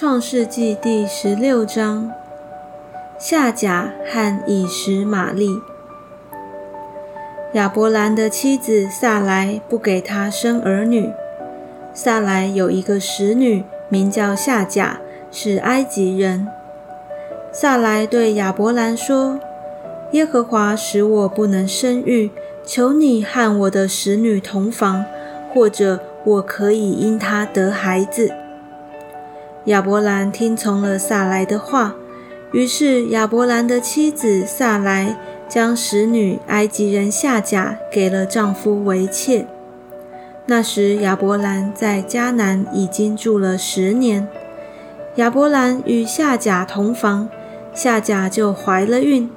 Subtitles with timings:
[0.00, 2.10] 创世纪第十六章：
[3.18, 5.60] 夏甲和以实玛利。
[7.52, 11.12] 亚伯兰的妻子萨莱不给他生儿女。
[11.92, 14.98] 萨莱有一个使女，名叫夏甲，
[15.30, 16.48] 是埃及人。
[17.52, 19.38] 萨莱对亚伯兰说
[20.12, 22.30] ：“耶和华使我不能生育，
[22.64, 25.04] 求你和我的使女同房，
[25.52, 28.32] 或者我可以因她得孩子。”
[29.66, 31.94] 亚伯兰听从了萨莱的话，
[32.52, 35.14] 于是亚伯兰的妻子萨莱
[35.48, 39.46] 将使女埃及人夏甲给了丈夫为妾。
[40.46, 44.26] 那时亚伯兰在迦南已经住了十年。
[45.16, 47.28] 亚伯兰与夏甲同房，
[47.74, 49.30] 夏甲就怀了孕。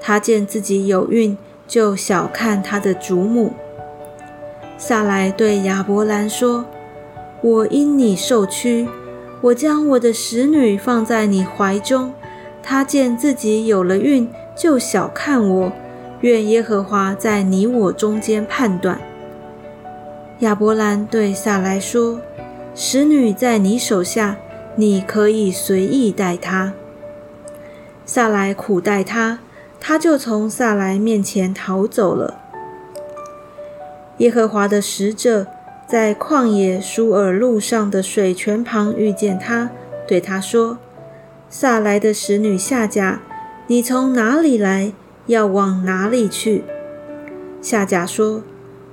[0.00, 1.36] 他见自己有孕，
[1.66, 3.52] 就小看他的祖母。
[4.78, 6.64] 萨莱对亚伯兰说
[7.42, 8.86] ：“我因你受屈。”
[9.44, 12.14] 我将我的使女放在你怀中，
[12.62, 15.72] 她见自己有了孕，就小看我。
[16.22, 18.98] 愿耶和华在你我中间判断。
[20.38, 22.22] 亚伯兰对撒来说
[22.74, 24.38] ：“使女在你手下，
[24.76, 26.72] 你可以随意待她。”
[28.06, 29.40] 撒来苦待她，
[29.78, 32.40] 她就从撒来面前逃走了。
[34.18, 35.48] 耶和华的使者。
[35.94, 39.70] 在旷野舒尔路上的水泉旁遇见他，
[40.08, 40.78] 对他说
[41.48, 43.20] ：“撒来的使女夏甲，
[43.68, 44.92] 你从哪里来？
[45.26, 46.64] 要往哪里去？”
[47.62, 48.42] 夏甲说：“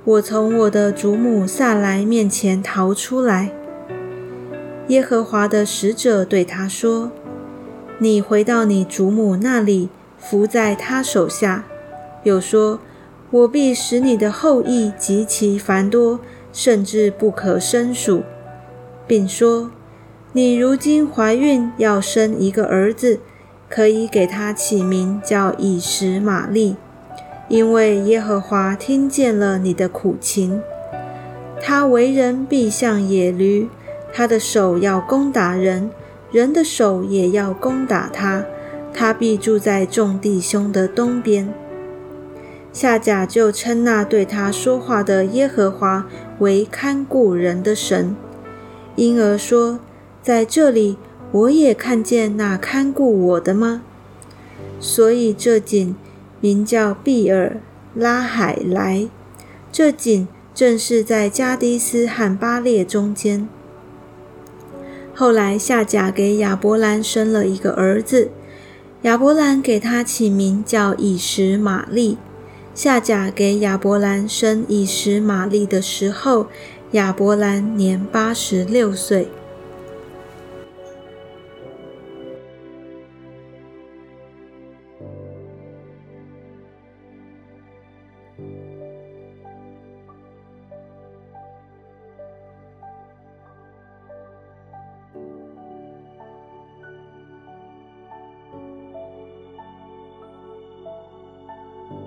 [0.06, 3.50] 我从我的祖母撒来面前逃出来。”
[4.86, 7.10] 耶和华的使者对他说
[7.98, 11.64] ：“你回到你祖母那里，伏在她手下。”
[12.22, 12.78] 又说
[13.32, 16.20] ：“我必使你的后裔极其繁多。”
[16.52, 18.22] 甚至不可胜数，
[19.06, 19.70] 并说
[20.32, 23.20] ：“你如今怀孕，要生一个儿子，
[23.68, 26.76] 可以给他起名叫以实玛利，
[27.48, 30.62] 因为耶和华听见了你的苦情。
[31.60, 33.68] 他为人必像野驴，
[34.12, 35.90] 他的手要攻打人，
[36.30, 38.44] 人的手也要攻打他。
[38.92, 41.52] 他必住在众弟兄的东边。”
[42.72, 46.06] 夏甲就称那对他说话的耶和华
[46.38, 48.16] 为看顾人的神，
[48.96, 49.78] 因而说
[50.22, 50.96] ：“在这里
[51.32, 53.82] 我也看见那看顾我的吗？”
[54.80, 55.94] 所以这井
[56.40, 57.58] 名叫毕尔
[57.94, 59.08] 拉海莱。
[59.70, 63.48] 这井正是在加迪斯和巴列中间。
[65.14, 68.30] 后来夏甲给亚伯兰生了一个儿子，
[69.02, 72.16] 亚伯兰给他起名叫以实玛利。
[72.74, 76.46] 夏甲给亚伯兰生以实玛利的时候，
[76.92, 79.28] 亚伯兰年八十六岁。